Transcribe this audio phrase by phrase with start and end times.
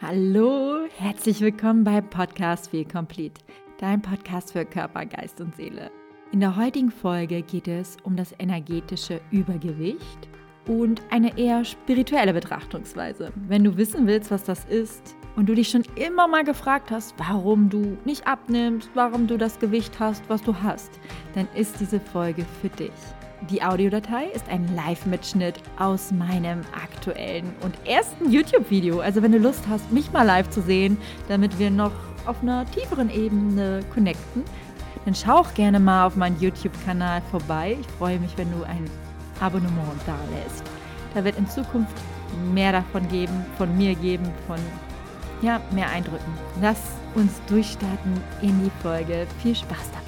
[0.00, 3.40] Hallo, herzlich willkommen bei Podcast Feel Complete,
[3.78, 5.90] dein Podcast für Körper, Geist und Seele.
[6.30, 10.28] In der heutigen Folge geht es um das energetische Übergewicht
[10.68, 13.32] und eine eher spirituelle Betrachtungsweise.
[13.48, 17.16] Wenn du wissen willst, was das ist und du dich schon immer mal gefragt hast,
[17.18, 20.92] warum du nicht abnimmst, warum du das Gewicht hast, was du hast,
[21.34, 22.92] dann ist diese Folge für dich.
[23.42, 28.98] Die Audiodatei ist ein Live-Mitschnitt aus meinem aktuellen und ersten YouTube-Video.
[28.98, 30.98] Also wenn du Lust hast, mich mal live zu sehen,
[31.28, 31.92] damit wir noch
[32.26, 34.42] auf einer tieferen Ebene connecten,
[35.04, 37.76] dann schau auch gerne mal auf meinen YouTube-Kanal vorbei.
[37.80, 38.90] Ich freue mich, wenn du ein
[39.40, 40.64] Abonnement da lässt.
[41.14, 41.96] Da wird in Zukunft
[42.52, 44.58] mehr davon geben, von mir geben, von
[45.42, 46.32] ja, mehr Eindrücken.
[46.60, 46.80] Lass
[47.14, 49.28] uns durchstarten in die Folge.
[49.40, 50.07] Viel Spaß dabei.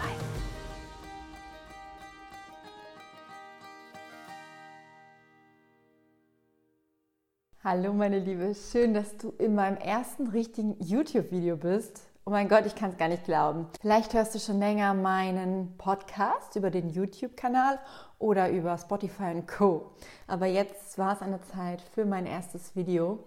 [7.62, 12.00] Hallo meine Liebe, schön, dass du in meinem ersten richtigen YouTube-Video bist.
[12.24, 13.66] Oh mein Gott, ich kann es gar nicht glauben.
[13.82, 17.78] Vielleicht hörst du schon länger meinen Podcast über den YouTube-Kanal
[18.18, 19.90] oder über Spotify und Co.
[20.26, 23.18] Aber jetzt war es an der Zeit für mein erstes Video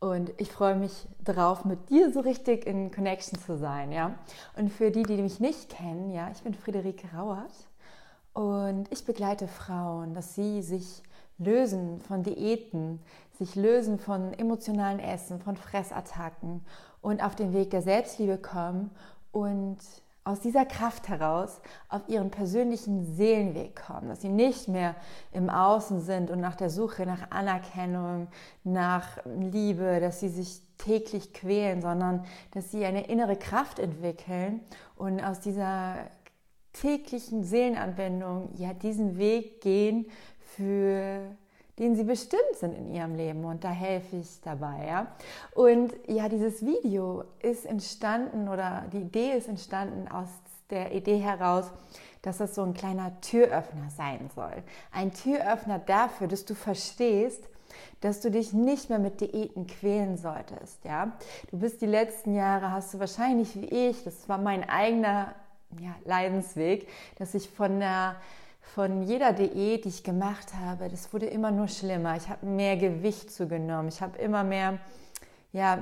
[0.00, 4.18] und ich freue mich darauf, mit dir so richtig in Connection zu sein, ja.
[4.56, 7.54] Und für die, die mich nicht kennen, ja, ich bin Friederike Rauert
[8.32, 11.00] und ich begleite Frauen, dass sie sich
[11.38, 13.00] lösen von Diäten,
[13.38, 16.64] sich lösen von emotionalen Essen, von Fressattacken
[17.00, 18.90] und auf den Weg der Selbstliebe kommen
[19.30, 19.78] und
[20.24, 24.94] aus dieser Kraft heraus auf ihren persönlichen Seelenweg kommen, dass sie nicht mehr
[25.32, 28.28] im Außen sind und nach der Suche nach Anerkennung,
[28.62, 34.60] nach Liebe, dass sie sich täglich quälen, sondern dass sie eine innere Kraft entwickeln
[34.96, 35.94] und aus dieser
[36.74, 40.06] täglichen Seelenanwendung ja diesen Weg gehen
[40.40, 41.22] für
[41.78, 44.86] den sie bestimmt sind in ihrem Leben und da helfe ich dabei.
[44.86, 45.06] Ja?
[45.54, 50.28] Und ja, dieses Video ist entstanden oder die Idee ist entstanden aus
[50.70, 51.70] der Idee heraus,
[52.22, 54.62] dass das so ein kleiner Türöffner sein soll.
[54.92, 57.44] Ein Türöffner dafür, dass du verstehst,
[58.00, 60.84] dass du dich nicht mehr mit Diäten quälen solltest.
[60.84, 61.12] Ja?
[61.50, 65.34] Du bist die letzten Jahre, hast du wahrscheinlich wie ich, das war mein eigener
[65.80, 66.88] ja, Leidensweg,
[67.18, 68.16] dass ich von der
[68.74, 72.16] von jeder Diät, die ich gemacht habe, das wurde immer nur schlimmer.
[72.16, 73.88] Ich habe mehr Gewicht zugenommen.
[73.88, 74.78] Ich habe immer mehr
[75.52, 75.78] ja,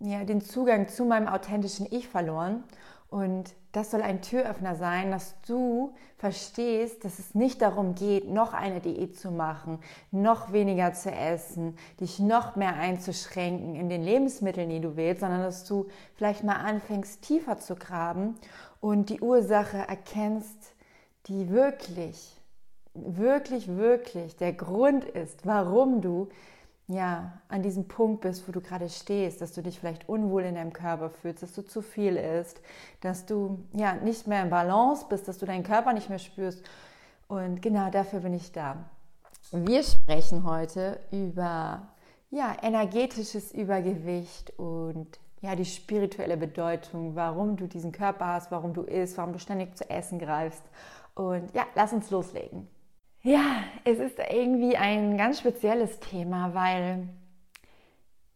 [0.00, 2.64] ja, den Zugang zu meinem authentischen Ich verloren.
[3.08, 8.54] Und das soll ein Türöffner sein, dass du verstehst, dass es nicht darum geht, noch
[8.54, 9.78] eine Diät zu machen,
[10.10, 15.42] noch weniger zu essen, dich noch mehr einzuschränken in den Lebensmitteln, die du willst, sondern
[15.42, 18.36] dass du vielleicht mal anfängst, tiefer zu graben
[18.80, 20.73] und die Ursache erkennst,
[21.26, 22.40] die wirklich,
[22.94, 26.28] wirklich, wirklich der Grund ist, warum du
[26.86, 30.54] ja an diesem Punkt bist, wo du gerade stehst, dass du dich vielleicht unwohl in
[30.54, 32.60] deinem Körper fühlst, dass du zu viel isst,
[33.00, 36.62] dass du ja nicht mehr in Balance bist, dass du deinen Körper nicht mehr spürst.
[37.26, 38.84] Und genau dafür bin ich da.
[39.50, 41.88] Wir sprechen heute über
[42.30, 45.06] ja, energetisches Übergewicht und
[45.40, 49.76] ja, die spirituelle Bedeutung, warum du diesen Körper hast, warum du isst, warum du ständig
[49.76, 50.62] zu essen greifst
[51.14, 52.68] und ja, lass uns loslegen.
[53.22, 57.08] Ja, es ist irgendwie ein ganz spezielles Thema, weil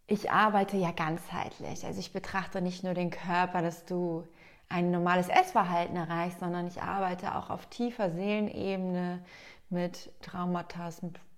[0.06, 1.84] ich arbeite ja ganzheitlich.
[1.84, 4.26] Also ich betrachte nicht nur den Körper, dass du
[4.70, 9.22] ein normales Essverhalten erreichst, sondern ich arbeite auch auf tiefer Seelenebene
[9.70, 10.88] mit Traumata,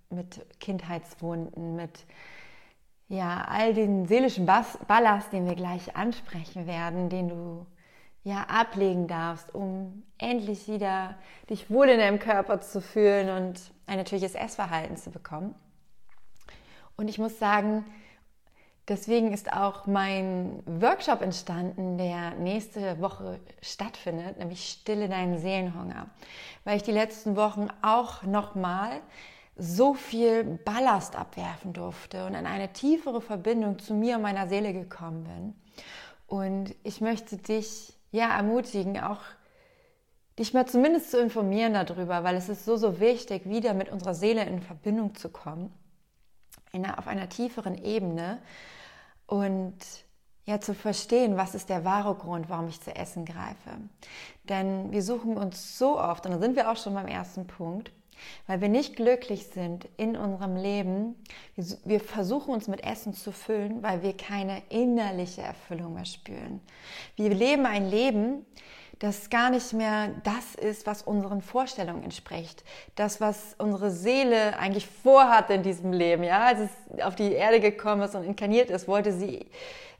[0.09, 2.05] mit, Kindheitswunden, mit
[3.09, 7.65] ja, all den seelischen Ballast, den wir gleich ansprechen werden, den du
[8.23, 11.15] ja, ablegen darfst, um endlich wieder
[11.49, 15.55] dich wohl in deinem Körper zu fühlen und ein natürliches Essverhalten zu bekommen.
[16.97, 17.83] Und ich muss sagen,
[18.87, 26.07] deswegen ist auch mein Workshop entstanden, der nächste Woche stattfindet, nämlich Stille deinen Seelenhunger,
[26.63, 29.01] weil ich die letzten Wochen auch nochmal
[29.57, 34.73] so viel Ballast abwerfen durfte und in eine tiefere Verbindung zu mir und meiner Seele
[34.73, 35.55] gekommen bin.
[36.27, 39.21] Und ich möchte dich ja, ermutigen, auch
[40.37, 44.13] dich mal zumindest zu informieren darüber, weil es ist so, so wichtig, wieder mit unserer
[44.13, 45.73] Seele in Verbindung zu kommen,
[46.73, 48.41] einer, auf einer tieferen Ebene
[49.27, 49.77] und
[50.45, 53.77] ja zu verstehen, was ist der wahre Grund, warum ich zu essen greife.
[54.43, 57.91] Denn wir suchen uns so oft, und da sind wir auch schon beim ersten Punkt,
[58.47, 61.15] weil wir nicht glücklich sind in unserem Leben.
[61.85, 66.61] Wir, versuchen uns mit Essen zu füllen, weil wir keine innerliche Erfüllung mehr spüren.
[67.15, 68.45] Wir leben ein Leben,
[68.99, 72.63] das gar nicht mehr das ist, was unseren Vorstellungen entspricht.
[72.95, 76.23] Das, was unsere Seele eigentlich vorhatte in diesem Leben.
[76.23, 79.47] Ja, als es auf die Erde gekommen ist und inkarniert ist, wollte sie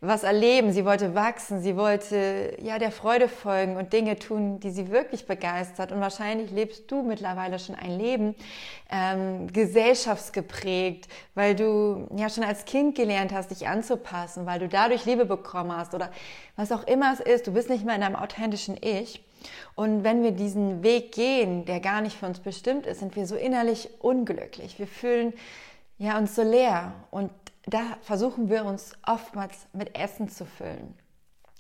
[0.03, 4.71] was erleben, sie wollte wachsen, sie wollte ja der Freude folgen und Dinge tun, die
[4.71, 5.92] sie wirklich begeistert.
[5.92, 8.33] Und wahrscheinlich lebst du mittlerweile schon ein Leben
[8.89, 15.06] ähm, gesellschaftsgeprägt, weil du ja schon als Kind gelernt hast, dich anzupassen, weil du dadurch
[15.06, 16.09] Liebe bekommen hast oder
[16.56, 17.45] was auch immer es ist.
[17.45, 19.24] Du bist nicht mehr in deinem authentischen Ich.
[19.75, 23.27] Und wenn wir diesen Weg gehen, der gar nicht für uns bestimmt ist, sind wir
[23.27, 24.80] so innerlich unglücklich.
[24.80, 25.33] Wir fühlen
[26.00, 27.30] ja uns so leer und
[27.66, 30.96] da versuchen wir uns oftmals mit Essen zu füllen.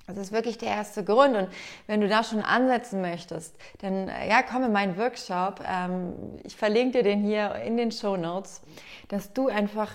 [0.07, 1.35] Das ist wirklich der erste Grund.
[1.35, 1.47] Und
[1.87, 5.61] wenn du da schon ansetzen möchtest, dann ja, komm in meinen Workshop.
[5.65, 8.61] Ähm, ich verlinke dir den hier in den Show Notes,
[9.07, 9.91] dass du einfach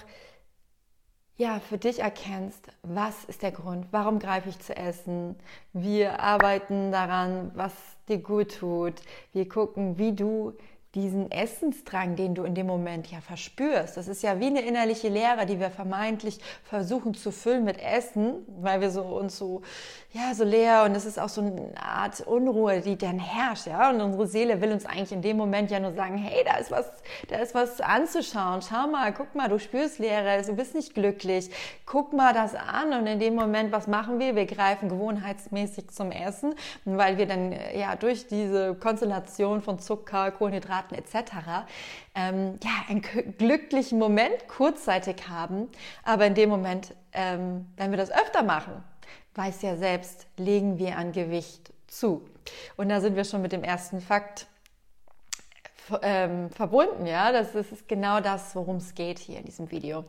[1.38, 5.36] ja, für dich erkennst, was ist der Grund, warum greife ich zu essen.
[5.74, 7.74] Wir arbeiten daran, was
[8.08, 8.94] dir gut tut.
[9.34, 10.54] Wir gucken, wie du
[10.96, 13.96] diesen Essensdrang, den du in dem Moment ja verspürst.
[13.96, 18.44] Das ist ja wie eine innerliche Leere, die wir vermeintlich versuchen zu füllen mit Essen,
[18.60, 19.62] weil wir so uns so
[20.16, 23.90] ja so leer und es ist auch so eine Art Unruhe, die dann herrscht, ja.
[23.90, 26.70] Und unsere Seele will uns eigentlich in dem Moment ja nur sagen, hey, da ist
[26.70, 26.86] was,
[27.28, 28.62] da ist was anzuschauen.
[28.62, 31.50] Schau mal, guck mal, du spürst Leere, du bist nicht glücklich.
[31.84, 34.34] Guck mal das an und in dem Moment, was machen wir?
[34.34, 36.54] Wir greifen gewohnheitsmäßig zum Essen,
[36.84, 41.66] weil wir dann ja durch diese Konstellation von Zucker, Kohlenhydraten Karten etc.
[42.14, 43.02] Ähm, ja, einen
[43.38, 45.68] glücklichen Moment kurzzeitig haben,
[46.04, 48.82] aber in dem Moment, ähm, wenn wir das öfter machen,
[49.34, 52.28] weiß ja selbst, legen wir an Gewicht zu.
[52.76, 54.46] Und da sind wir schon mit dem ersten Fakt
[56.02, 57.32] ähm, verbunden, ja.
[57.32, 60.04] Das ist genau das, worum es geht hier in diesem Video.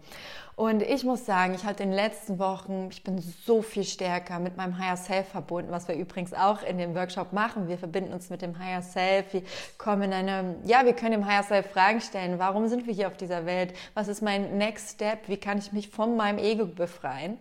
[0.55, 4.39] Und ich muss sagen, ich hatte in den letzten Wochen, ich bin so viel stärker
[4.39, 7.67] mit meinem Higher Self verbunden, was wir übrigens auch in dem Workshop machen.
[7.67, 9.43] Wir verbinden uns mit dem Higher Self, wir
[9.77, 12.39] kommen in eine, ja, wir können dem Higher Self Fragen stellen.
[12.39, 13.75] Warum sind wir hier auf dieser Welt?
[13.93, 15.27] Was ist mein Next Step?
[15.27, 17.37] Wie kann ich mich von meinem Ego befreien?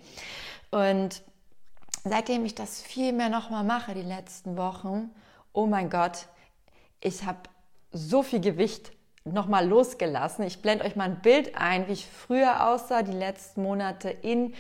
[0.71, 1.23] Und
[2.05, 5.11] seitdem ich das viel mehr nochmal mache, die letzten Wochen,
[5.55, 6.27] oh mein Gott,
[7.01, 7.39] ich habe
[7.93, 8.93] so viel Gewicht
[9.25, 10.45] nochmal losgelassen.
[10.47, 14.55] Ich blende euch mal ein Bild ein, wie ich früher aussah, die letzten Monate in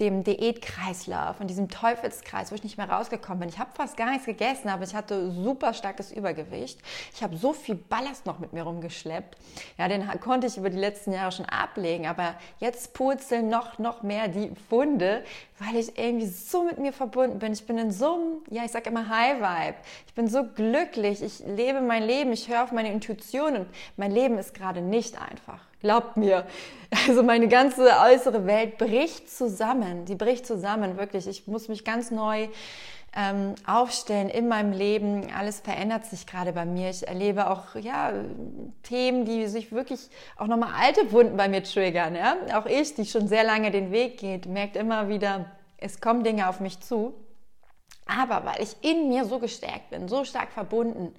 [0.00, 3.48] dem Diätkreislauf, in diesem Teufelskreis, wo ich nicht mehr rausgekommen bin.
[3.48, 6.78] Ich habe fast gar nichts gegessen, aber ich hatte super starkes Übergewicht.
[7.12, 9.36] Ich habe so viel Ballast noch mit mir rumgeschleppt.
[9.76, 14.02] Ja, den konnte ich über die letzten Jahre schon ablegen, aber jetzt purzeln noch, noch
[14.02, 15.24] mehr die Funde,
[15.58, 17.52] weil ich irgendwie so mit mir verbunden bin.
[17.52, 19.78] Ich bin in so einem, ja, ich sage immer High Vibe.
[20.06, 21.22] Ich bin so glücklich.
[21.22, 22.32] Ich lebe mein Leben.
[22.32, 23.66] Ich höre auf meine Intuition und
[23.96, 25.67] mein Leben ist gerade nicht einfach.
[25.80, 26.44] Glaubt mir.
[27.06, 30.06] Also meine ganze äußere Welt bricht zusammen.
[30.06, 31.26] Die bricht zusammen, wirklich.
[31.26, 32.48] Ich muss mich ganz neu
[33.14, 35.28] ähm, aufstellen in meinem Leben.
[35.36, 36.90] Alles verändert sich gerade bei mir.
[36.90, 38.12] Ich erlebe auch ja,
[38.82, 42.14] Themen, die sich wirklich auch nochmal alte Wunden bei mir triggern.
[42.14, 42.36] Ja?
[42.54, 45.46] Auch ich, die schon sehr lange den Weg geht, merkt immer wieder,
[45.76, 47.14] es kommen Dinge auf mich zu.
[48.06, 51.14] Aber weil ich in mir so gestärkt bin, so stark verbunden,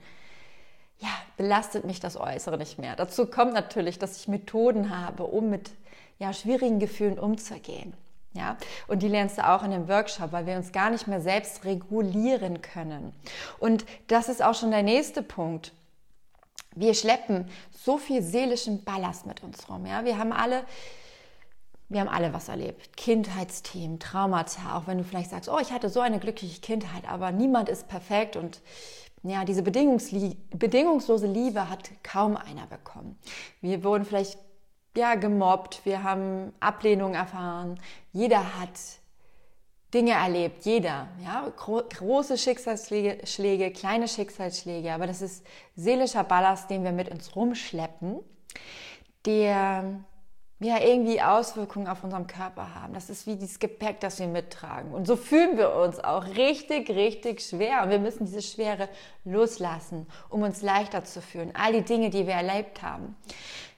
[1.00, 2.96] ja, belastet mich das Äußere nicht mehr.
[2.96, 5.72] Dazu kommt natürlich, dass ich Methoden habe, um mit
[6.19, 7.94] ja, schwierigen Gefühlen umzugehen.
[8.34, 8.57] Ja,
[8.88, 11.66] und die lernst du auch in dem Workshop, weil wir uns gar nicht mehr selbst
[11.66, 13.12] regulieren können.
[13.57, 15.74] Und das ist auch schon der nächste Punkt.
[16.75, 19.88] Wir schleppen so viel seelischen Ballast mit uns rum.
[19.88, 20.63] Ja, wir haben alle
[21.92, 22.95] wir haben alle was erlebt.
[22.98, 27.31] Kindheitsthemen, Traumata, auch wenn du vielleicht sagst, oh, ich hatte so eine glückliche Kindheit, aber
[27.31, 28.62] niemand ist perfekt und
[29.23, 33.18] ja, diese bedingungslose Liebe hat kaum einer bekommen.
[33.61, 34.38] Wir wurden vielleicht
[34.95, 37.80] ja, gemobbt, wir haben Ablehnung erfahren.
[38.11, 38.69] Jeder hat
[39.94, 41.07] Dinge erlebt, jeder.
[41.23, 41.52] Ja?
[41.56, 45.45] große Schicksalsschläge, Schläge, kleine Schicksalsschläge, aber das ist
[45.76, 48.19] seelischer Ballast, den wir mit uns rumschleppen,
[49.26, 50.04] der
[50.59, 52.94] ja irgendwie Auswirkungen auf unserem Körper haben.
[52.94, 54.94] Das ist wie dieses Gepäck, das wir mittragen.
[54.94, 57.83] Und so fühlen wir uns auch richtig, richtig schwer.
[57.83, 58.89] Und wir müssen diese Schwere
[59.23, 61.51] loslassen, um uns leichter zu fühlen.
[61.54, 63.16] All die Dinge, die wir erlebt haben.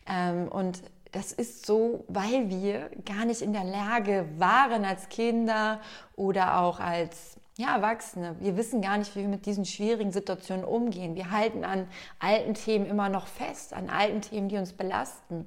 [0.08, 5.82] Ähm, und das ist so, weil wir gar nicht in der Lage waren als Kinder
[6.16, 10.66] oder auch als ja, Erwachsene, wir wissen gar nicht, wie wir mit diesen schwierigen Situationen
[10.66, 11.16] umgehen.
[11.16, 11.88] Wir halten an
[12.18, 15.46] alten Themen immer noch fest, an alten Themen, die uns belasten.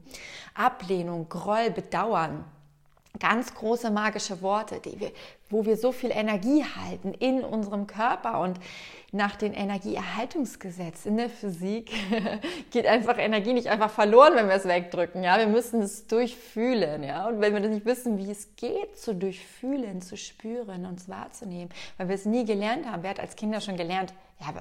[0.54, 2.44] Ablehnung, Groll, Bedauern.
[3.18, 5.12] Ganz große magische Worte, die wir,
[5.48, 8.58] wo wir so viel Energie halten in unserem Körper und
[9.12, 11.92] nach dem Energieerhaltungsgesetz in der Physik
[12.72, 15.22] geht einfach Energie nicht einfach verloren, wenn wir es wegdrücken.
[15.22, 17.04] Ja, wir müssen es durchfühlen.
[17.04, 21.70] Ja, und wenn wir nicht wissen, wie es geht, zu durchfühlen, zu spüren, uns wahrzunehmen,
[21.96, 23.04] weil wir es nie gelernt haben.
[23.04, 24.12] Wer hat als Kinder schon gelernt?
[24.40, 24.52] Ja,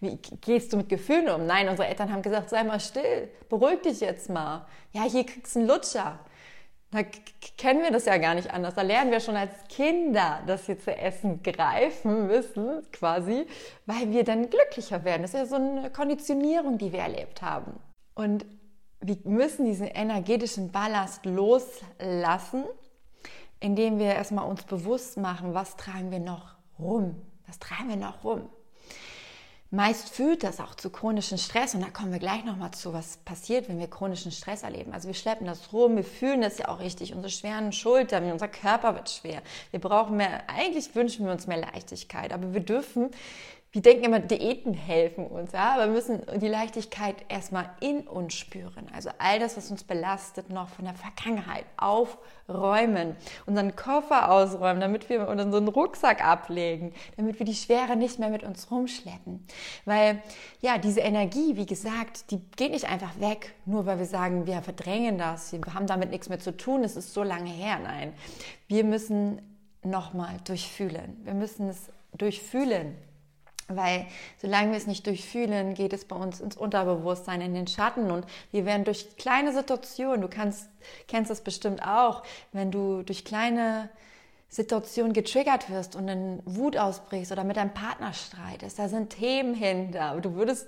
[0.00, 1.46] wie gehst du mit Gefühlen um?
[1.46, 4.66] Nein, unsere Eltern haben gesagt, sei mal still, beruhig dich jetzt mal.
[4.92, 6.18] Ja, hier kriegst du einen Lutscher.
[6.92, 7.02] Da
[7.56, 8.74] kennen wir das ja gar nicht anders.
[8.74, 13.46] Da lernen wir schon als Kinder, dass wir zu essen greifen müssen, quasi,
[13.86, 15.22] weil wir dann glücklicher werden.
[15.22, 17.80] Das ist ja so eine Konditionierung, die wir erlebt haben.
[18.14, 18.44] Und
[19.00, 22.64] wir müssen diesen energetischen Ballast loslassen,
[23.58, 27.14] indem wir erstmal uns bewusst machen, was tragen wir noch rum?
[27.46, 28.50] Was tragen wir noch rum?
[29.74, 33.16] Meist führt das auch zu chronischem Stress und da kommen wir gleich nochmal zu, was
[33.16, 34.92] passiert, wenn wir chronischen Stress erleben.
[34.92, 38.48] Also wir schleppen das rum, wir fühlen das ja auch richtig, unsere schweren Schultern, unser
[38.48, 39.40] Körper wird schwer.
[39.70, 43.12] Wir brauchen mehr, eigentlich wünschen wir uns mehr Leichtigkeit, aber wir dürfen
[43.72, 48.34] wir denken immer, Diäten helfen uns, ja, aber wir müssen die Leichtigkeit erstmal in uns
[48.34, 48.86] spüren.
[48.92, 55.08] Also all das, was uns belastet, noch von der Vergangenheit aufräumen, unseren Koffer ausräumen, damit
[55.08, 59.42] wir unseren Rucksack ablegen, damit wir die Schwere nicht mehr mit uns rumschleppen.
[59.86, 60.22] Weil,
[60.60, 64.60] ja, diese Energie, wie gesagt, die geht nicht einfach weg, nur weil wir sagen, wir
[64.60, 67.78] verdrängen das, wir haben damit nichts mehr zu tun, es ist so lange her.
[67.82, 68.12] Nein,
[68.68, 69.40] wir müssen
[69.82, 71.22] nochmal durchfühlen.
[71.24, 72.98] Wir müssen es durchfühlen
[73.76, 74.06] weil
[74.40, 78.26] solange wir es nicht durchfühlen, geht es bei uns ins Unterbewusstsein, in den Schatten und
[78.50, 80.68] wir werden durch kleine Situationen, du kannst,
[81.08, 83.88] kennst das bestimmt auch, wenn du durch kleine
[84.48, 89.54] Situationen getriggert wirst und in Wut ausbrichst oder mit deinem Partner streitest, da sind Themen
[89.54, 90.20] hinter.
[90.20, 90.66] Du würdest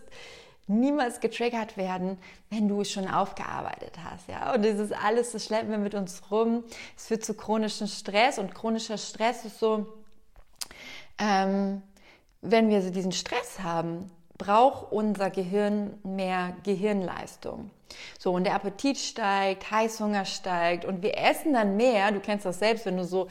[0.66, 2.18] niemals getriggert werden,
[2.49, 4.28] wenn du es schon aufgearbeitet hast.
[4.28, 4.54] Ja?
[4.54, 6.64] Und dieses alles, das schleppen wir mit uns rum.
[6.96, 9.87] Es führt zu chronischem Stress und chronischer Stress ist so,
[11.18, 11.82] ähm,
[12.45, 17.71] wenn wir diesen Stress haben, braucht unser Gehirn mehr Gehirnleistung.
[18.19, 22.13] So, und der Appetit steigt, Heißhunger steigt und wir essen dann mehr.
[22.13, 23.29] Du kennst das selbst, wenn du so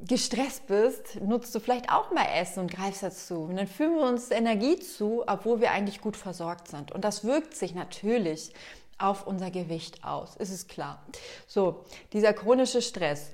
[0.00, 3.42] gestresst bist, nutzt du vielleicht auch mal Essen und greifst dazu.
[3.42, 6.90] Und dann fühlen wir uns Energie zu, obwohl wir eigentlich gut versorgt sind.
[6.92, 8.52] Und das wirkt sich natürlich
[8.98, 11.02] auf unser Gewicht aus, ist es klar.
[11.46, 13.30] So, dieser chronische Stress,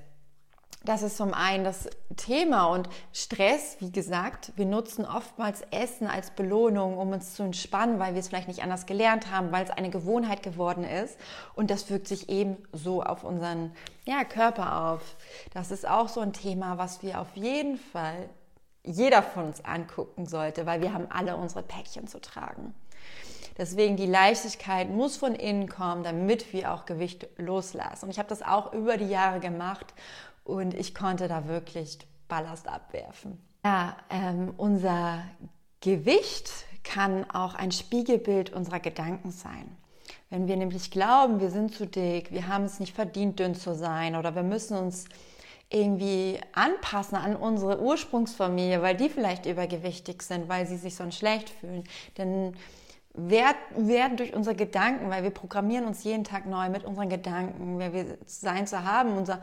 [0.87, 6.31] das ist zum einen das Thema und Stress, wie gesagt, wir nutzen oftmals Essen als
[6.31, 9.69] Belohnung, um uns zu entspannen, weil wir es vielleicht nicht anders gelernt haben, weil es
[9.69, 11.17] eine Gewohnheit geworden ist
[11.55, 13.73] und das wirkt sich eben so auf unseren
[14.05, 15.17] ja, Körper auf.
[15.53, 18.29] Das ist auch so ein Thema, was wir auf jeden Fall
[18.85, 22.73] jeder von uns angucken sollte, weil wir haben alle unsere Päckchen zu tragen.
[23.57, 28.05] Deswegen die Leichtigkeit muss von innen kommen, damit wir auch Gewicht loslassen.
[28.05, 29.93] Und ich habe das auch über die Jahre gemacht
[30.47, 33.37] und ich konnte da wirklich Ballast abwerfen.
[33.65, 35.23] Ja, ähm, unser
[35.81, 36.49] Gewicht
[36.83, 39.75] kann auch ein Spiegelbild unserer Gedanken sein.
[40.29, 43.75] Wenn wir nämlich glauben, wir sind zu dick, wir haben es nicht verdient, dünn zu
[43.75, 45.05] sein oder wir müssen uns
[45.69, 51.49] irgendwie anpassen an unsere Ursprungsfamilie, weil die vielleicht übergewichtig sind, weil sie sich so schlecht
[51.49, 51.83] fühlen,
[52.15, 52.55] dann
[53.13, 57.91] werden durch unsere Gedanken, weil wir programmieren uns jeden Tag neu mit unseren Gedanken, wer
[57.91, 59.41] wir sein zu haben, unser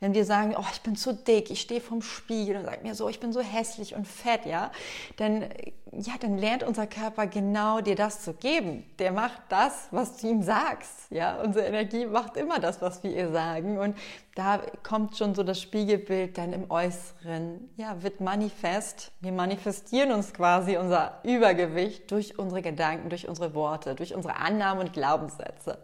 [0.00, 2.94] wenn wir sagen, oh, ich bin zu dick, ich stehe vorm Spiegel und sage mir
[2.94, 4.70] so, ich bin so hässlich und fett, ja,
[5.16, 5.44] dann,
[5.92, 8.84] ja, dann lernt unser Körper genau dir das zu geben.
[8.98, 11.40] Der macht das, was du ihm sagst, ja.
[11.40, 13.96] Unsere Energie macht immer das, was wir ihr sagen und
[14.34, 19.12] da kommt schon so das Spiegelbild dann im Äußeren, ja, wird manifest.
[19.20, 24.86] Wir manifestieren uns quasi unser Übergewicht durch unsere Gedanken, durch unsere Worte, durch unsere Annahmen
[24.86, 25.78] und Glaubenssätze.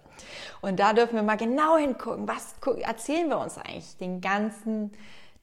[0.61, 4.92] Und da dürfen wir mal genau hingucken, was erzählen wir uns eigentlich den ganzen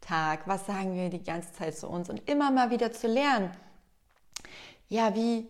[0.01, 3.51] Tag, was sagen wir die ganze Zeit zu uns und immer mal wieder zu lernen.
[4.87, 5.47] Ja, wie,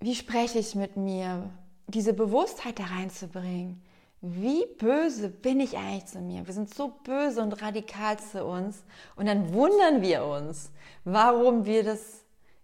[0.00, 1.48] wie spreche ich mit mir?
[1.86, 3.82] Diese Bewusstheit da reinzubringen.
[4.20, 6.46] Wie böse bin ich eigentlich zu mir?
[6.46, 8.82] Wir sind so böse und radikal zu uns.
[9.16, 10.70] Und dann wundern wir uns,
[11.04, 12.20] warum wir das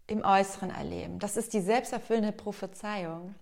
[0.06, 1.18] im Äußeren erleben.
[1.18, 3.34] Das ist die selbsterfüllende Prophezeiung.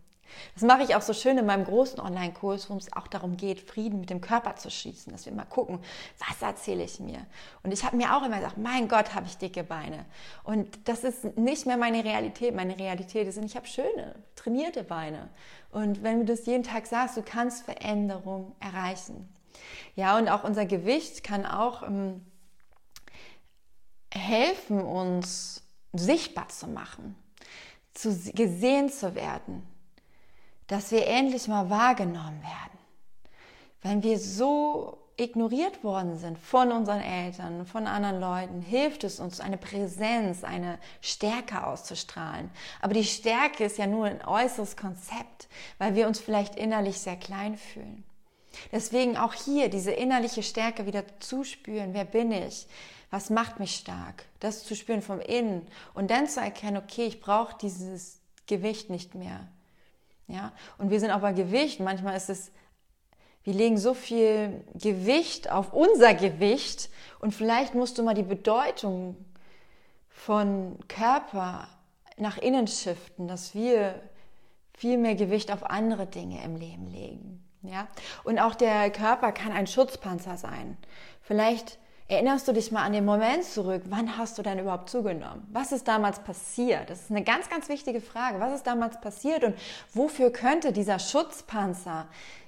[0.55, 3.61] Das mache ich auch so schön in meinem großen Online-Kurs, wo es auch darum geht,
[3.61, 5.81] Frieden mit dem Körper zu schießen, dass wir mal gucken,
[6.19, 7.27] was erzähle ich mir.
[7.63, 10.05] Und ich habe mir auch immer gesagt, mein Gott, habe ich dicke Beine.
[10.43, 12.55] Und das ist nicht mehr meine Realität.
[12.55, 15.29] Meine Realität ist, ich habe schöne, trainierte Beine.
[15.71, 19.29] Und wenn du das jeden Tag sagst, du kannst Veränderung erreichen.
[19.97, 22.25] Ja, und auch unser Gewicht kann auch ähm,
[24.13, 25.63] helfen, uns
[25.93, 27.17] sichtbar zu machen,
[27.93, 29.74] zu, gesehen zu werden
[30.67, 32.79] dass wir endlich mal wahrgenommen werden.
[33.83, 39.41] Wenn wir so ignoriert worden sind von unseren Eltern, von anderen Leuten, hilft es uns,
[39.41, 42.51] eine Präsenz, eine Stärke auszustrahlen.
[42.81, 47.17] Aber die Stärke ist ja nur ein äußeres Konzept, weil wir uns vielleicht innerlich sehr
[47.17, 48.05] klein fühlen.
[48.73, 51.95] Deswegen auch hier diese innerliche Stärke wieder zu spüren.
[51.95, 52.67] Wer bin ich?
[53.11, 54.25] Was macht mich stark?
[54.41, 59.15] Das zu spüren vom Innen und dann zu erkennen, okay, ich brauche dieses Gewicht nicht
[59.15, 59.47] mehr.
[60.27, 61.81] Ja, und wir sind auch bei Gewicht.
[61.81, 62.51] Manchmal ist es
[63.45, 66.89] wir legen so viel Gewicht auf unser Gewicht
[67.21, 69.17] und vielleicht musst du mal die Bedeutung
[70.09, 71.69] von Körper
[72.17, 74.01] nach innen shiften, dass wir
[74.73, 77.45] viel mehr Gewicht auf andere Dinge im Leben legen.
[77.61, 77.87] Ja?
[78.25, 80.79] Und auch der Körper kann ein Schutzpanzer sein.
[81.21, 85.47] Vielleicht erinnerst du dich mal an den Moment zurück, wann hast du denn überhaupt zugenommen?
[85.53, 86.91] Was ist damals passiert?
[86.91, 88.41] Das ist eine ganz, ganz wichtige Frage.
[88.41, 89.57] Was ist damals passiert und
[89.93, 92.07] wofür könnte dieser Schutzpanzer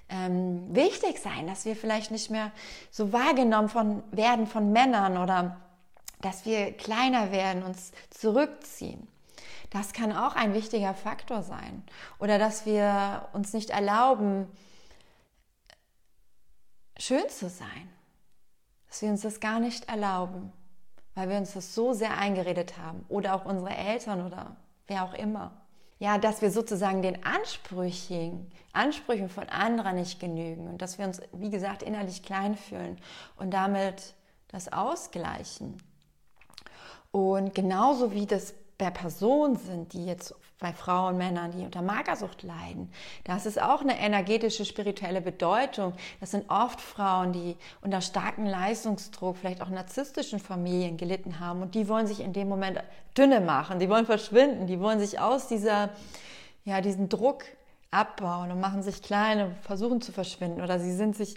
[0.08, 2.52] ähm, wichtig sein, dass wir vielleicht nicht mehr
[2.90, 5.56] so wahrgenommen von, werden von Männern oder
[6.20, 9.08] dass wir kleiner werden, uns zurückziehen.
[9.70, 11.82] Das kann auch ein wichtiger Faktor sein.
[12.18, 14.46] Oder dass wir uns nicht erlauben,
[16.98, 17.95] schön zu sein.
[18.88, 20.52] Dass wir uns das gar nicht erlauben,
[21.14, 23.04] weil wir uns das so sehr eingeredet haben.
[23.08, 25.66] Oder auch unsere Eltern oder wer auch immer
[25.98, 31.20] ja, dass wir sozusagen den Ansprüchen, Ansprüchen von anderen nicht genügen und dass wir uns,
[31.32, 32.98] wie gesagt, innerlich klein fühlen
[33.36, 34.14] und damit
[34.48, 35.82] das ausgleichen.
[37.12, 42.42] Und genauso wie das bei Personen sind, die jetzt bei Frauen, Männern, die unter Magersucht
[42.42, 42.90] leiden.
[43.24, 45.92] Das ist auch eine energetische, spirituelle Bedeutung.
[46.20, 51.74] Das sind oft Frauen, die unter starkem Leistungsdruck, vielleicht auch narzisstischen Familien gelitten haben und
[51.74, 52.82] die wollen sich in dem Moment
[53.16, 55.90] dünne machen, die wollen verschwinden, die wollen sich aus dieser,
[56.64, 57.44] ja, diesen Druck
[57.90, 61.36] abbauen und machen sich klein und versuchen zu verschwinden oder sie sind sich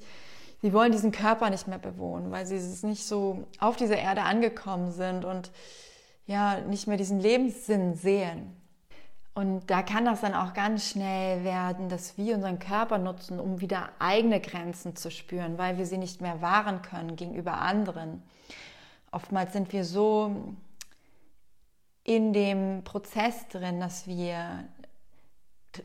[0.61, 4.23] sie wollen diesen Körper nicht mehr bewohnen, weil sie es nicht so auf dieser Erde
[4.23, 5.51] angekommen sind und
[6.25, 8.55] ja nicht mehr diesen Lebenssinn sehen.
[9.39, 13.61] Und da kann das dann auch ganz schnell werden, dass wir unseren Körper nutzen, um
[13.61, 18.21] wieder eigene Grenzen zu spüren, weil wir sie nicht mehr wahren können gegenüber anderen.
[19.11, 20.35] Oftmals sind wir so
[22.03, 24.65] in dem Prozess drin, dass wir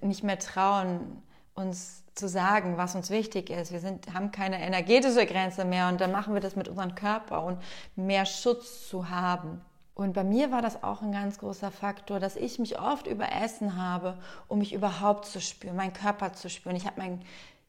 [0.01, 1.23] nicht mehr trauen,
[1.55, 3.71] uns zu sagen, was uns wichtig ist.
[3.71, 7.45] Wir sind, haben keine energetische Grenze mehr und dann machen wir das mit unserem Körper
[7.45, 7.61] und
[7.95, 9.61] mehr Schutz zu haben.
[9.95, 13.77] Und bei mir war das auch ein ganz großer Faktor, dass ich mich oft überessen
[13.77, 16.75] habe, um mich überhaupt zu spüren, meinen Körper zu spüren.
[16.75, 17.23] Ich habe mein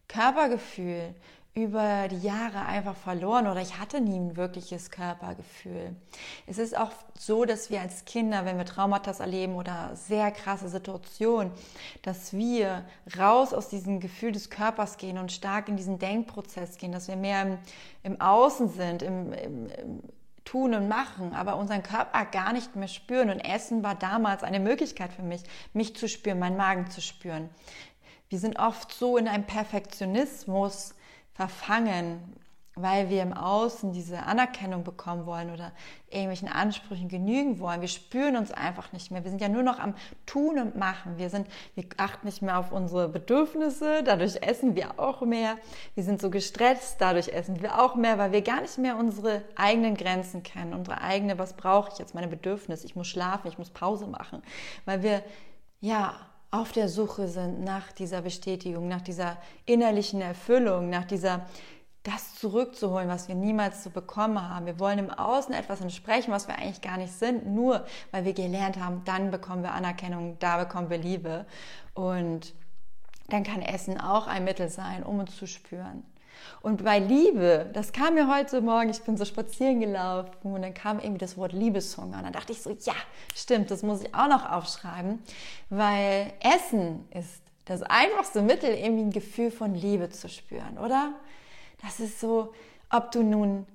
[0.07, 1.13] Körpergefühl
[1.53, 5.95] über die Jahre einfach verloren oder ich hatte nie ein wirkliches Körpergefühl.
[6.47, 10.67] Es ist auch so, dass wir als Kinder, wenn wir Traumata erleben oder sehr krasse
[10.67, 11.53] Situationen,
[12.01, 12.83] dass wir
[13.17, 17.15] raus aus diesem Gefühl des Körpers gehen und stark in diesen Denkprozess gehen, dass wir
[17.15, 17.57] mehr im,
[18.03, 20.03] im Außen sind, im, im, im
[20.45, 23.29] tun und machen, aber unseren Körper gar nicht mehr spüren.
[23.29, 25.41] Und Essen war damals eine Möglichkeit für mich,
[25.73, 27.49] mich zu spüren, meinen Magen zu spüren.
[28.29, 30.95] Wir sind oft so in einem Perfektionismus
[31.33, 32.35] verfangen,
[32.75, 35.71] weil wir im Außen diese Anerkennung bekommen wollen oder
[36.09, 37.81] irgendwelchen Ansprüchen genügen wollen.
[37.81, 39.23] Wir spüren uns einfach nicht mehr.
[39.23, 41.17] Wir sind ja nur noch am Tun und Machen.
[41.17, 45.55] Wir, sind, wir achten nicht mehr auf unsere Bedürfnisse, dadurch essen wir auch mehr.
[45.93, 49.41] Wir sind so gestresst, dadurch essen wir auch mehr, weil wir gar nicht mehr unsere
[49.55, 53.57] eigenen Grenzen kennen, unsere eigene, was brauche ich jetzt, meine Bedürfnisse, ich muss schlafen, ich
[53.57, 54.41] muss Pause machen,
[54.83, 55.23] weil wir
[55.79, 56.13] ja
[56.51, 61.45] auf der Suche sind nach dieser Bestätigung, nach dieser innerlichen Erfüllung, nach dieser
[62.05, 64.67] das zurückzuholen, was wir niemals zu bekommen haben.
[64.67, 68.33] Wir wollen im Außen etwas entsprechen, was wir eigentlich gar nicht sind, nur weil wir
[68.33, 71.45] gelernt haben, dann bekommen wir Anerkennung, da bekommen wir Liebe.
[71.95, 72.53] Und
[73.29, 76.03] dann kann Essen auch ein Mittel sein, um uns zu spüren.
[76.61, 80.75] Und bei Liebe, das kam mir heute Morgen, ich bin so spazieren gelaufen und dann
[80.75, 82.17] kam irgendwie das Wort Liebeshunger.
[82.17, 82.93] Und dann dachte ich so, ja,
[83.33, 85.23] stimmt, das muss ich auch noch aufschreiben,
[85.71, 91.13] weil Essen ist das einfachste Mittel, irgendwie ein Gefühl von Liebe zu spüren, oder?
[91.81, 92.53] Das ist so,
[92.89, 93.67] ob du nun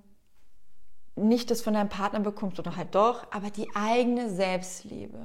[1.16, 5.18] nicht das von deinem Partner bekommst oder halt doch, aber die eigene Selbstliebe,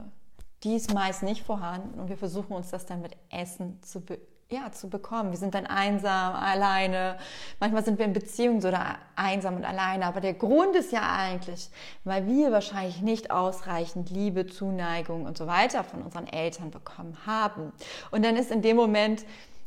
[0.64, 4.20] die ist meist nicht vorhanden und wir versuchen uns das dann mit Essen zu, be
[4.50, 5.32] ja, zu bekommen.
[5.32, 7.18] Wir sind dann einsam, alleine.
[7.60, 8.72] Manchmal sind wir in Beziehungen so
[9.16, 10.06] einsam und alleine.
[10.06, 11.70] Aber der Grund ist ja eigentlich,
[12.04, 17.72] weil wir wahrscheinlich nicht ausreichend Liebe, Zuneigung und so weiter von unseren Eltern bekommen haben.
[18.12, 19.26] Und dann ist in dem Moment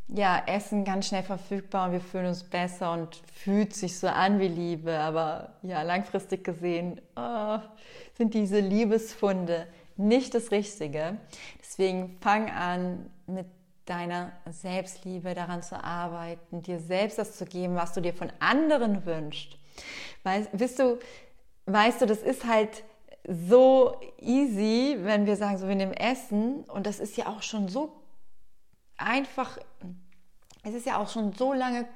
[0.08, 4.40] ja, Essen ganz schnell verfügbar und wir fühlen uns besser und fühlt sich so an
[4.40, 4.98] wie Liebe.
[4.98, 7.58] Aber ja, langfristig gesehen oh,
[8.16, 9.66] sind diese Liebesfunde
[9.96, 11.18] nicht das Richtige.
[11.60, 13.46] Deswegen fang an mit
[13.84, 19.04] deiner Selbstliebe daran zu arbeiten, dir selbst das zu geben, was du dir von anderen
[19.06, 19.56] wünschst.
[20.24, 20.98] Weißt, du,
[21.66, 22.84] weißt du, das ist halt
[23.26, 27.68] so easy, wenn wir sagen, so wir nehmen Essen und das ist ja auch schon
[27.68, 27.92] so
[28.98, 29.58] einfach,
[30.62, 31.86] es ist ja auch schon so lange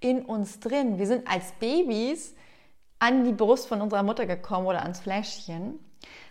[0.00, 0.98] in uns drin.
[0.98, 2.34] Wir sind als Babys
[2.98, 5.78] an die Brust von unserer Mutter gekommen oder ans Fläschchen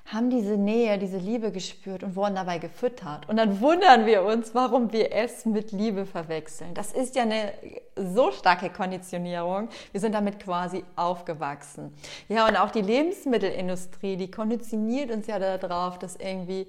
[0.06, 3.30] haben diese Nähe, diese Liebe gespürt und wurden dabei gefüttert.
[3.30, 6.74] Und dann wundern wir uns, warum wir Essen mit Liebe verwechseln.
[6.74, 7.54] Das ist ja eine
[7.96, 9.70] so starke Konditionierung.
[9.92, 11.94] Wir sind damit quasi aufgewachsen.
[12.28, 16.68] Ja, und auch die Lebensmittelindustrie, die konditioniert uns ja darauf, dass irgendwie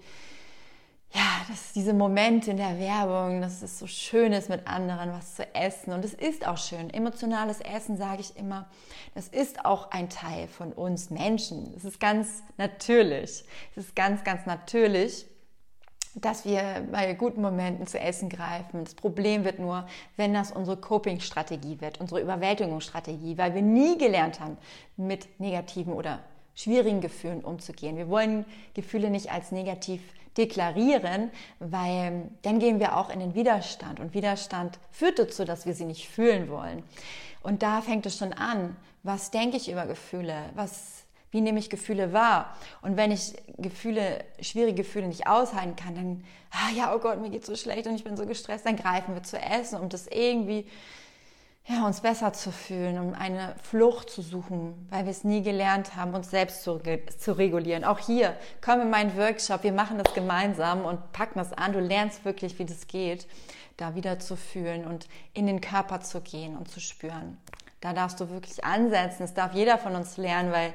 [1.15, 5.35] ja, dass diese Momente in der Werbung, dass es so schön ist, mit anderen was
[5.35, 5.93] zu essen.
[5.93, 6.89] Und es ist auch schön.
[6.89, 8.67] Emotionales Essen, sage ich immer,
[9.15, 11.75] das ist auch ein Teil von uns Menschen.
[11.77, 13.45] Es ist ganz natürlich.
[13.77, 15.27] Es ist ganz, ganz natürlich,
[16.15, 18.85] dass wir bei guten Momenten zu essen greifen.
[18.85, 24.41] Das Problem wird nur, wenn das unsere Coping-Strategie wird, unsere Überwältigungsstrategie, weil wir nie gelernt
[24.41, 24.57] haben,
[24.97, 26.21] mit negativen oder
[26.55, 27.97] schwierigen Gefühlen umzugehen.
[27.97, 30.01] Wir wollen Gefühle nicht als negativ
[30.37, 35.75] deklarieren, weil dann gehen wir auch in den Widerstand und Widerstand führt dazu, dass wir
[35.75, 36.83] sie nicht fühlen wollen.
[37.43, 38.77] Und da fängt es schon an.
[39.03, 40.51] Was denke ich über Gefühle?
[40.55, 42.57] Was, wie nehme ich Gefühle wahr?
[42.83, 47.31] Und wenn ich Gefühle, schwierige Gefühle nicht aushalten kann, dann, ah ja, oh Gott, mir
[47.31, 50.07] geht so schlecht und ich bin so gestresst, dann greifen wir zu essen, um das
[50.07, 50.67] irgendwie
[51.65, 55.95] ja, uns besser zu fühlen, um eine Flucht zu suchen, weil wir es nie gelernt
[55.95, 56.81] haben, uns selbst zu,
[57.19, 57.85] zu regulieren.
[57.85, 61.73] Auch hier, komm in meinen Workshop, wir machen das gemeinsam und packen das an.
[61.73, 63.29] Du lernst wirklich, wie das geht,
[63.77, 67.39] da wieder zu fühlen und in den Körper zu gehen und zu spüren.
[67.81, 69.19] Da darfst du wirklich ansetzen.
[69.21, 70.73] Das darf jeder von uns lernen, weil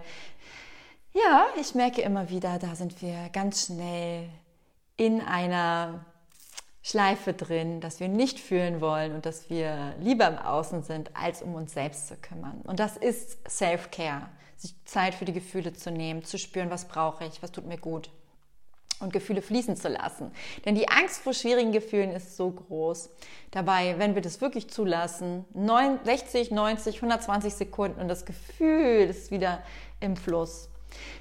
[1.14, 4.30] ja, ich merke immer wieder, da sind wir ganz schnell
[4.96, 6.06] in einer
[6.88, 11.42] Schleife drin, dass wir nicht fühlen wollen und dass wir lieber im Außen sind, als
[11.42, 12.62] um uns selbst zu kümmern.
[12.64, 17.26] Und das ist Self-Care, sich Zeit für die Gefühle zu nehmen, zu spüren, was brauche
[17.26, 18.10] ich, was tut mir gut
[19.00, 20.32] und Gefühle fließen zu lassen.
[20.64, 23.10] Denn die Angst vor schwierigen Gefühlen ist so groß.
[23.52, 29.62] Dabei, wenn wir das wirklich zulassen, 60, 90, 120 Sekunden und das Gefühl ist wieder
[30.00, 30.70] im Fluss.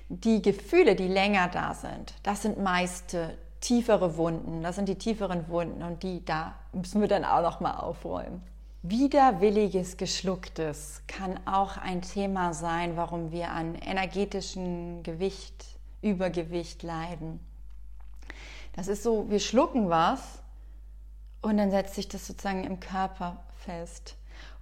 [0.09, 3.17] Die Gefühle, die länger da sind, das sind meist
[3.61, 4.63] tiefere Wunden.
[4.63, 8.43] Das sind die tieferen Wunden und die da müssen wir dann auch noch mal aufräumen.
[8.83, 15.65] Widerwilliges Geschlucktes kann auch ein Thema sein, warum wir an energetischem Gewicht,
[16.03, 17.41] Übergewicht leiden.
[18.75, 20.41] Das ist so, wir schlucken was
[21.43, 24.17] und dann setzt sich das sozusagen im Körper fest.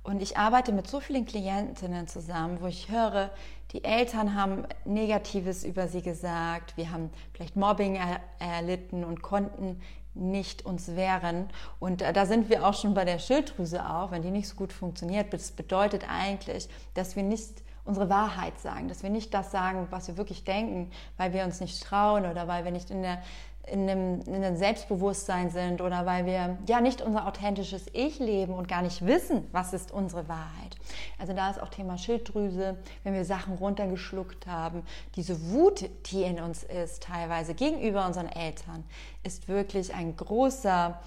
[0.04, 3.30] Und ich arbeite mit so vielen Klientinnen zusammen, wo ich höre,
[3.74, 9.80] die Eltern haben Negatives über sie gesagt, wir haben vielleicht Mobbing er erlitten und konnten
[10.14, 11.48] nicht uns wehren.
[11.80, 14.72] Und da sind wir auch schon bei der Schilddrüse auch, wenn die nicht so gut
[14.72, 15.32] funktioniert.
[15.32, 20.06] Das bedeutet eigentlich, dass wir nicht unsere Wahrheit sagen, dass wir nicht das sagen, was
[20.06, 23.22] wir wirklich denken, weil wir uns nicht trauen oder weil wir nicht in der
[23.66, 28.52] in einem, in einem Selbstbewusstsein sind oder weil wir ja nicht unser authentisches Ich leben
[28.52, 30.76] und gar nicht wissen, was ist unsere Wahrheit.
[31.18, 34.82] Also da ist auch Thema Schilddrüse, wenn wir Sachen runtergeschluckt haben.
[35.16, 38.84] Diese Wut, die in uns ist, teilweise gegenüber unseren Eltern,
[39.22, 41.00] ist wirklich ein großer,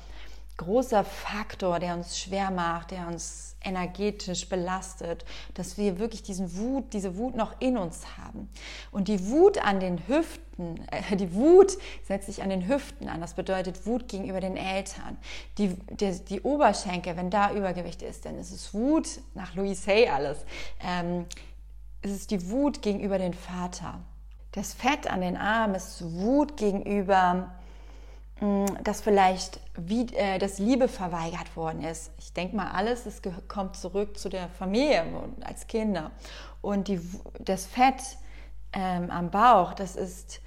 [0.58, 6.94] großer Faktor, der uns schwer macht, der uns energetisch belastet, dass wir wirklich diesen Wut,
[6.94, 8.50] diese Wut noch in uns haben.
[8.92, 13.22] Und die Wut an den Hüften, äh, die Wut setzt sich an den Hüften an.
[13.22, 15.18] Das bedeutet Wut gegenüber den Eltern.
[15.58, 20.08] Die, die, die Oberschenkel, wenn da Übergewicht ist, dann ist es Wut nach Louise Hay
[20.10, 20.40] alles.
[20.82, 21.26] Ähm,
[22.02, 24.00] es ist die Wut gegenüber den Vater.
[24.54, 27.52] Das Fett an den Armen ist Wut gegenüber
[28.84, 32.12] dass vielleicht wie, äh, das Liebe verweigert worden ist.
[32.20, 35.04] Ich denke mal, alles es kommt zurück zu der Familie
[35.42, 36.12] als Kinder.
[36.62, 37.00] Und die,
[37.40, 38.18] das Fett
[38.74, 40.42] ähm, am Bauch, das ist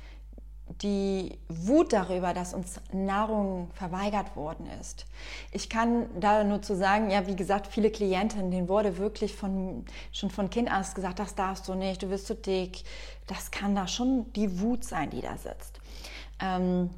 [0.83, 5.05] die Wut darüber, dass uns Nahrung verweigert worden ist.
[5.50, 9.85] Ich kann da nur zu sagen, ja, wie gesagt, viele Klientinnen, denen wurde wirklich von,
[10.12, 12.85] schon von Kind an gesagt, das darfst du nicht, du wirst zu dick.
[13.26, 15.81] Das kann da schon die Wut sein, die da sitzt.
[16.40, 16.90] Ähm,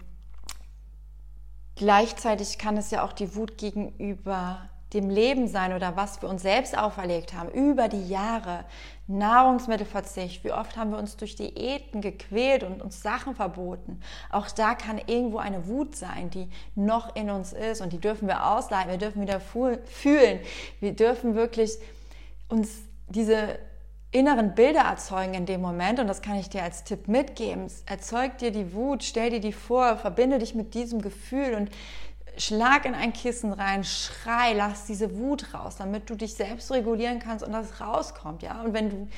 [1.82, 6.42] Gleichzeitig kann es ja auch die Wut gegenüber dem Leben sein oder was wir uns
[6.42, 8.64] selbst auferlegt haben über die Jahre.
[9.08, 14.00] Nahrungsmittelverzicht, wie oft haben wir uns durch Diäten gequält und uns Sachen verboten.
[14.30, 18.28] Auch da kann irgendwo eine Wut sein, die noch in uns ist und die dürfen
[18.28, 20.38] wir ausleiten, wir dürfen wieder fühlen.
[20.78, 21.78] Wir dürfen wirklich
[22.48, 23.58] uns diese
[24.12, 27.66] inneren Bilder erzeugen in dem Moment und das kann ich dir als Tipp mitgeben.
[27.86, 31.70] Erzeug dir die Wut, stell dir die vor, verbinde dich mit diesem Gefühl und
[32.36, 37.18] schlag in ein Kissen rein, schrei, lass diese Wut raus, damit du dich selbst regulieren
[37.18, 38.62] kannst und das rauskommt, ja.
[38.62, 39.08] Und wenn du,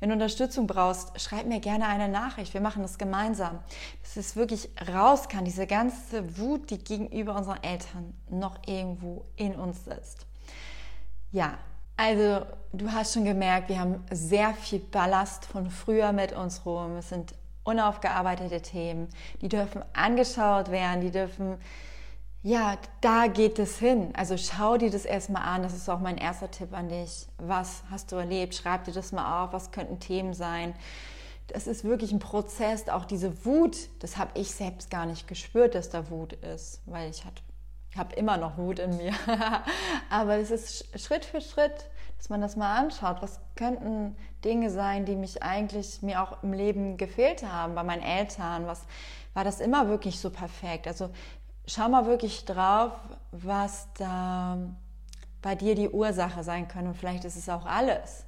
[0.00, 2.54] wenn du Unterstützung brauchst, schreib mir gerne eine Nachricht.
[2.54, 3.60] Wir machen das gemeinsam,
[4.02, 9.54] dass es wirklich raus kann, diese ganze Wut, die gegenüber unseren Eltern noch irgendwo in
[9.54, 10.26] uns sitzt.
[11.30, 11.58] Ja,
[11.96, 16.96] also du hast schon gemerkt, wir haben sehr viel Ballast von früher mit uns rum.
[16.96, 19.08] Es sind unaufgearbeitete Themen,
[19.40, 21.58] die dürfen angeschaut werden, die dürfen
[22.44, 24.10] ja, da geht es hin.
[24.16, 25.62] Also schau dir das erstmal an.
[25.62, 27.28] Das ist auch mein erster Tipp an dich.
[27.38, 28.54] Was hast du erlebt?
[28.54, 29.52] Schreib dir das mal auf.
[29.52, 30.74] Was könnten Themen sein?
[31.46, 32.88] Das ist wirklich ein Prozess.
[32.88, 37.10] Auch diese Wut, das habe ich selbst gar nicht gespürt, dass da Wut ist, weil
[37.10, 37.24] ich
[37.96, 39.12] habe immer noch Wut in mir.
[40.10, 43.20] Aber es ist Schritt für Schritt, dass man das mal anschaut.
[43.20, 48.02] Was könnten Dinge sein, die mich eigentlich mir auch im Leben gefehlt haben, bei meinen
[48.02, 48.66] Eltern?
[48.66, 48.82] Was
[49.34, 50.86] war das immer wirklich so perfekt?
[50.86, 51.10] Also
[51.66, 52.92] schau mal wirklich drauf,
[53.30, 54.58] was da
[55.42, 56.86] bei dir die Ursache sein kann.
[56.86, 58.24] Und vielleicht ist es auch alles.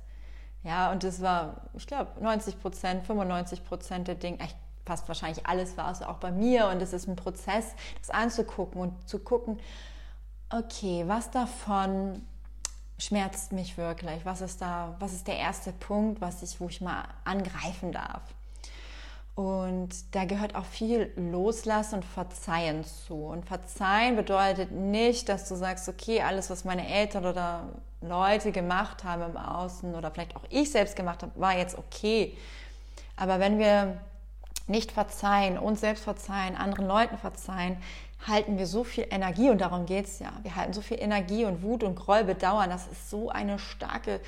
[0.62, 4.38] Ja, und das war, ich glaube, 90 Prozent, 95 Prozent der Dinge,
[4.85, 6.68] fast wahrscheinlich alles war es auch bei mir.
[6.68, 9.59] Und es ist ein Prozess, das anzugucken und zu gucken,
[10.51, 12.23] okay, was davon
[12.99, 14.25] schmerzt mich wirklich?
[14.25, 18.23] Was ist da, was ist der erste Punkt, was ich, wo ich mal angreifen darf?
[19.35, 23.14] Und da gehört auch viel Loslassen und Verzeihen zu.
[23.14, 27.68] Und Verzeihen bedeutet nicht, dass du sagst, okay, alles, was meine Eltern oder
[28.01, 32.37] Leute gemacht haben im Außen oder vielleicht auch ich selbst gemacht habe, war jetzt okay.
[33.16, 33.99] Aber wenn wir
[34.66, 37.77] nicht verzeihen, uns selbst verzeihen, anderen Leuten verzeihen,
[38.27, 40.33] halten wir so viel Energie und darum geht es ja.
[40.42, 42.70] Wir halten so viel Energie und Wut und Groll bedauern.
[42.70, 44.20] Das ist so eine starke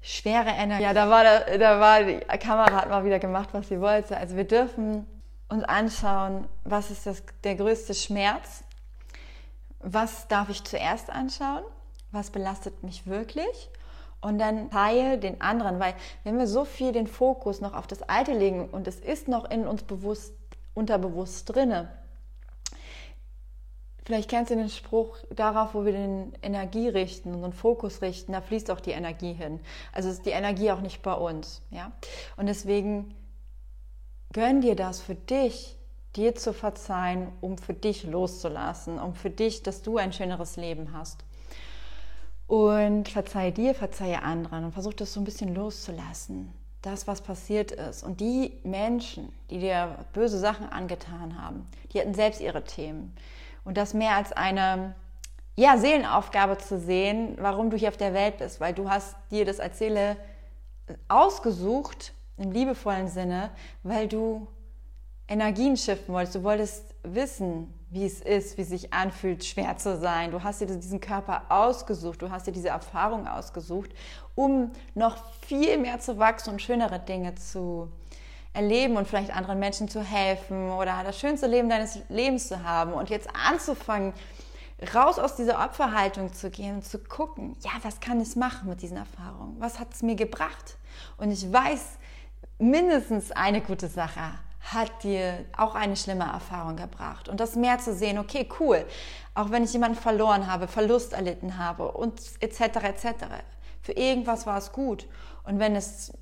[0.00, 0.82] schwere Energie.
[0.82, 4.16] Ja, da war, da, da war die Kamera hat mal wieder gemacht, was sie wollte.
[4.16, 5.06] Also wir dürfen
[5.48, 8.64] uns anschauen, was ist das, der größte Schmerz?
[9.80, 11.62] Was darf ich zuerst anschauen?
[12.10, 13.70] Was belastet mich wirklich?
[14.20, 18.02] Und dann teile den anderen, weil wenn wir so viel den Fokus noch auf das
[18.02, 20.34] Alte legen und es ist noch in uns bewusst,
[20.74, 21.88] unterbewusst drinne,
[24.08, 28.40] Vielleicht kennst du den Spruch, darauf, wo wir den Energie richten, unseren Fokus richten, da
[28.40, 29.60] fließt auch die Energie hin.
[29.92, 31.60] Also ist die Energie auch nicht bei uns.
[31.70, 31.92] Ja?
[32.38, 33.14] Und deswegen
[34.32, 35.76] gönn dir das für dich,
[36.16, 40.94] dir zu verzeihen, um für dich loszulassen, um für dich, dass du ein schöneres Leben
[40.94, 41.22] hast.
[42.48, 46.50] Und verzeihe dir, verzeihe anderen und versuch das so ein bisschen loszulassen.
[46.80, 48.02] Das, was passiert ist.
[48.02, 53.14] Und die Menschen, die dir böse Sachen angetan haben, die hatten selbst ihre Themen
[53.64, 54.94] und das mehr als eine
[55.56, 59.44] ja, Seelenaufgabe zu sehen, warum du hier auf der Welt bist, weil du hast dir
[59.44, 60.16] das als Seele
[61.08, 63.50] ausgesucht, im liebevollen Sinne,
[63.82, 64.46] weil du
[65.28, 66.36] Energien shiften wolltest.
[66.36, 70.30] Du wolltest wissen, wie es ist, wie es sich anfühlt, schwer zu sein.
[70.30, 73.90] Du hast dir diesen Körper ausgesucht, du hast dir diese Erfahrung ausgesucht,
[74.34, 77.90] um noch viel mehr zu wachsen und schönere Dinge zu
[78.52, 82.92] erleben und vielleicht anderen Menschen zu helfen oder das schönste Leben deines Lebens zu haben
[82.92, 84.12] und jetzt anzufangen,
[84.94, 88.82] raus aus dieser Opferhaltung zu gehen und zu gucken, ja, was kann ich machen mit
[88.82, 89.56] diesen Erfahrungen?
[89.58, 90.76] Was hat es mir gebracht?
[91.16, 91.98] Und ich weiß,
[92.58, 94.20] mindestens eine gute Sache
[94.60, 97.28] hat dir auch eine schlimme Erfahrung gebracht.
[97.28, 98.84] Und das mehr zu sehen, okay, cool,
[99.34, 102.60] auch wenn ich jemanden verloren habe, Verlust erlitten habe und etc.
[102.60, 103.06] etc.
[103.82, 105.08] Für irgendwas war es gut.
[105.44, 106.12] Und wenn es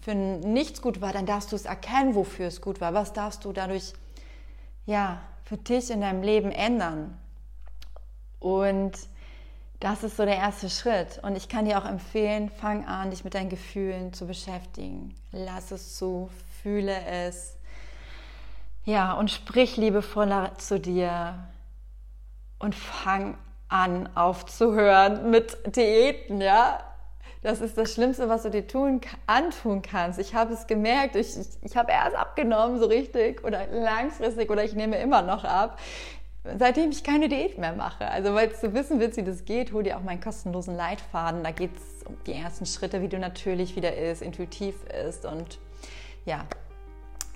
[0.00, 2.94] für nichts gut war, dann darfst du es erkennen, wofür es gut war.
[2.94, 3.92] Was darfst du dadurch
[4.86, 7.18] ja für dich in deinem Leben ändern?
[8.38, 8.92] Und
[9.80, 11.20] das ist so der erste Schritt.
[11.22, 15.14] Und ich kann dir auch empfehlen, fang an, dich mit deinen Gefühlen zu beschäftigen.
[15.32, 16.30] Lass es zu,
[16.62, 17.56] fühle es.
[18.84, 21.38] Ja, und sprich liebevoller zu dir.
[22.58, 23.36] Und fang
[23.68, 26.80] an aufzuhören mit Diäten, ja.
[27.42, 30.18] Das ist das Schlimmste, was du dir tun, antun kannst.
[30.18, 34.74] Ich habe es gemerkt, ich, ich, habe erst abgenommen, so richtig oder langfristig oder ich
[34.74, 35.78] nehme immer noch ab,
[36.58, 38.08] seitdem ich keine Diät mehr mache.
[38.08, 41.44] Also, weil du wissen willst, wie das geht, hol dir auch meinen kostenlosen Leitfaden.
[41.44, 45.58] Da geht es um die ersten Schritte, wie du natürlich wieder isst, intuitiv isst und
[46.24, 46.46] ja,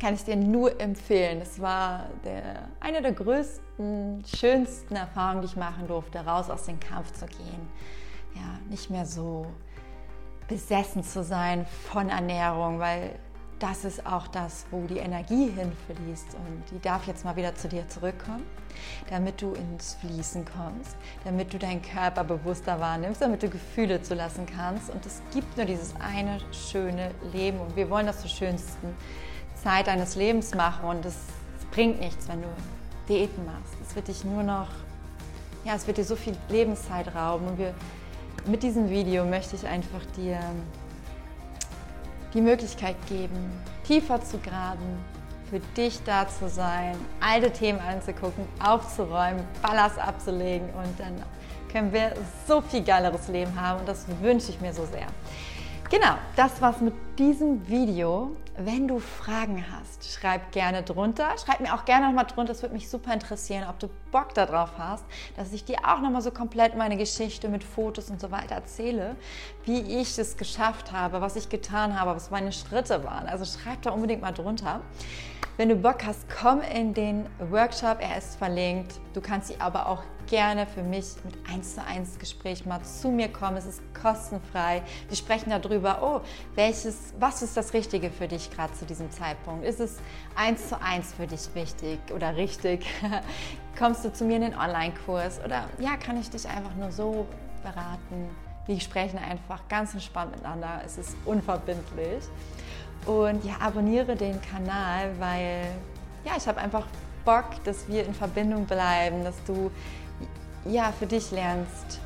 [0.01, 1.41] kann ich dir nur empfehlen.
[1.41, 6.79] Es war der, eine der größten, schönsten Erfahrungen, die ich machen durfte, raus aus dem
[6.79, 7.69] Kampf zu gehen.
[8.35, 9.47] Ja, nicht mehr so
[10.47, 13.19] besessen zu sein von Ernährung, weil
[13.59, 17.69] das ist auch das, wo die Energie hinfließt und die darf jetzt mal wieder zu
[17.69, 18.45] dir zurückkommen,
[19.11, 24.47] damit du ins Fließen kommst, damit du deinen Körper bewusster wahrnimmst, damit du Gefühle zulassen
[24.47, 28.95] kannst und es gibt nur dieses eine schöne Leben und wir wollen das zur schönsten
[29.63, 31.17] Zeit deines Lebens machen und es
[31.71, 32.49] bringt nichts, wenn du
[33.09, 33.75] Diäten machst.
[33.87, 34.69] Es wird dich nur noch
[35.65, 37.47] ja, es wird dir so viel Lebenszeit rauben.
[37.47, 37.75] Und wir,
[38.47, 40.41] mit diesem Video möchte ich einfach dir
[42.35, 43.51] die Möglichkeit geben,
[43.87, 44.99] tiefer zu graben,
[45.51, 51.15] für dich da zu sein, alte Themen anzugucken, aufzuräumen, Ballast abzulegen und dann
[51.73, 52.13] können wir
[52.47, 55.07] so viel geileres Leben haben und das wünsche ich mir so sehr.
[55.91, 58.37] Genau, das war's mit diesem Video.
[58.61, 61.29] Wenn du Fragen hast, schreib gerne drunter.
[61.39, 64.71] Schreib mir auch gerne nochmal drunter, es würde mich super interessieren, ob du Bock darauf
[64.77, 65.05] hast,
[65.37, 69.15] dass ich dir auch nochmal so komplett meine Geschichte mit Fotos und so weiter erzähle,
[69.65, 73.29] wie ich es geschafft habe, was ich getan habe, was meine Schritte waren.
[73.29, 74.81] Also schreib da unbedingt mal drunter.
[75.59, 79.01] Wenn du Bock hast, komm in den Workshop, er ist verlinkt.
[79.13, 83.09] Du kannst sie aber auch gerne für mich mit 1 zu 1 Gespräch mal zu
[83.09, 83.57] mir kommen.
[83.57, 84.83] Es ist kostenfrei.
[85.09, 86.21] Wir sprechen darüber, oh,
[86.55, 89.65] welches, was ist das Richtige für dich gerade zu diesem Zeitpunkt?
[89.65, 89.97] Ist es
[90.37, 92.87] 1 zu 1 für dich wichtig oder richtig?
[93.77, 97.27] Kommst du zu mir in den Online-Kurs oder ja, kann ich dich einfach nur so
[97.65, 98.31] beraten?
[98.67, 100.83] Wir sprechen einfach ganz entspannt miteinander.
[100.87, 102.23] Es ist unverbindlich.
[103.07, 105.67] Und ja, abonniere den Kanal, weil
[106.25, 106.87] ja, ich habe einfach
[107.25, 109.71] Bock, dass wir in Verbindung bleiben, dass du
[110.65, 112.01] ja für dich lernst,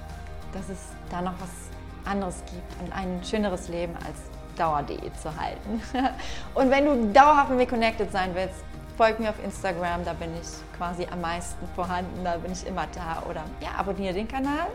[0.53, 0.79] dass es
[1.11, 4.19] da noch was anderes gibt und ein schöneres Leben als
[4.57, 5.81] Dauer.de zu halten.
[6.55, 8.63] Und wenn du dauerhaft mit mir connected sein willst,
[8.97, 12.87] folg mir auf Instagram, da bin ich quasi am meisten vorhanden, da bin ich immer
[12.95, 14.67] da oder ja, abonniere den Kanal.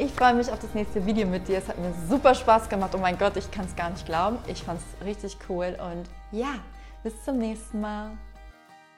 [0.00, 1.58] Ich freue mich auf das nächste Video mit dir.
[1.58, 2.92] Es hat mir super Spaß gemacht.
[2.94, 4.38] Oh mein Gott, ich kann es gar nicht glauben.
[4.46, 6.54] Ich fand es richtig cool und ja,
[7.02, 8.12] bis zum nächsten Mal.